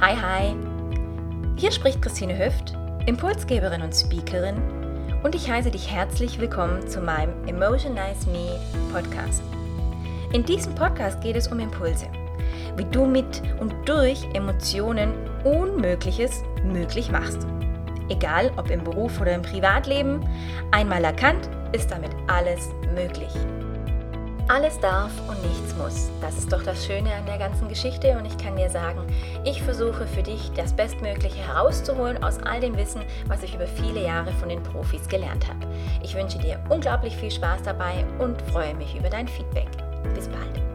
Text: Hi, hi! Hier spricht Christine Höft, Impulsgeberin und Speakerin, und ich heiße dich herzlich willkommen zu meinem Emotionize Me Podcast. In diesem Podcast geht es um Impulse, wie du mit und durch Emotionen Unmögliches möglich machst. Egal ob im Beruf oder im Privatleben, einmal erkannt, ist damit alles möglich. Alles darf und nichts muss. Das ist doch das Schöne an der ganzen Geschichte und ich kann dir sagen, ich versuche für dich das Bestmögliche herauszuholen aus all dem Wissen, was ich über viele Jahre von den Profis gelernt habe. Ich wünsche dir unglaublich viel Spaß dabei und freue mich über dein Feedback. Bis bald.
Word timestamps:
Hi, 0.00 0.14
hi! 0.14 0.54
Hier 1.56 1.72
spricht 1.72 2.00
Christine 2.00 2.38
Höft, 2.38 2.72
Impulsgeberin 3.06 3.82
und 3.82 3.92
Speakerin, 3.92 4.54
und 5.24 5.34
ich 5.34 5.50
heiße 5.50 5.72
dich 5.72 5.90
herzlich 5.90 6.38
willkommen 6.38 6.86
zu 6.86 7.00
meinem 7.00 7.32
Emotionize 7.48 8.30
Me 8.30 8.60
Podcast. 8.92 9.42
In 10.32 10.44
diesem 10.44 10.76
Podcast 10.76 11.20
geht 11.20 11.34
es 11.34 11.48
um 11.48 11.58
Impulse, 11.58 12.06
wie 12.76 12.84
du 12.84 13.06
mit 13.06 13.42
und 13.58 13.74
durch 13.88 14.24
Emotionen 14.34 15.14
Unmögliches 15.42 16.44
möglich 16.62 17.10
machst. 17.10 17.48
Egal 18.08 18.52
ob 18.56 18.70
im 18.70 18.84
Beruf 18.84 19.20
oder 19.20 19.34
im 19.34 19.42
Privatleben, 19.42 20.24
einmal 20.70 21.02
erkannt, 21.02 21.50
ist 21.72 21.90
damit 21.90 22.12
alles 22.28 22.68
möglich. 22.94 23.32
Alles 24.48 24.80
darf 24.80 25.12
und 25.28 25.42
nichts 25.46 25.76
muss. 25.76 26.10
Das 26.22 26.38
ist 26.38 26.50
doch 26.50 26.62
das 26.62 26.86
Schöne 26.86 27.14
an 27.14 27.26
der 27.26 27.36
ganzen 27.36 27.68
Geschichte 27.68 28.16
und 28.16 28.24
ich 28.24 28.38
kann 28.38 28.56
dir 28.56 28.70
sagen, 28.70 29.06
ich 29.44 29.62
versuche 29.62 30.06
für 30.06 30.22
dich 30.22 30.50
das 30.56 30.72
Bestmögliche 30.72 31.46
herauszuholen 31.46 32.22
aus 32.24 32.38
all 32.38 32.58
dem 32.58 32.74
Wissen, 32.78 33.02
was 33.26 33.42
ich 33.42 33.54
über 33.54 33.66
viele 33.66 34.02
Jahre 34.02 34.32
von 34.32 34.48
den 34.48 34.62
Profis 34.62 35.06
gelernt 35.06 35.46
habe. 35.46 35.66
Ich 36.02 36.14
wünsche 36.14 36.38
dir 36.38 36.58
unglaublich 36.70 37.14
viel 37.14 37.30
Spaß 37.30 37.62
dabei 37.64 38.06
und 38.18 38.40
freue 38.50 38.74
mich 38.74 38.96
über 38.96 39.10
dein 39.10 39.28
Feedback. 39.28 39.68
Bis 40.14 40.28
bald. 40.28 40.67